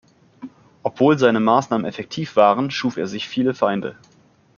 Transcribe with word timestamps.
Obwohl 0.81 1.19
seine 1.19 1.39
Maßnahmen 1.39 1.85
effektiv 1.85 2.35
waren, 2.35 2.71
schuf 2.71 2.97
er 2.97 3.05
sich 3.05 3.27
viele 3.29 3.53
Feinde. 3.53 3.95